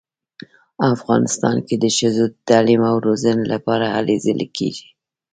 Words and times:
افغانستان 0.93 1.55
کې 1.67 1.75
د 1.83 1.85
ښځو 1.97 2.25
د 2.31 2.35
تعلیم 2.49 2.81
او 2.91 2.95
روزنې 3.07 3.45
لپاره 3.53 3.85
هلې 3.95 4.15
ځلې 4.25 4.47
کیږي 4.57 4.87